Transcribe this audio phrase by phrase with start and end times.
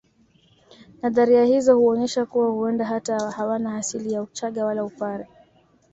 [1.01, 5.27] Nadharia hizo huonyesha kuwa huenda hata hawana asili ya uchaga wala upare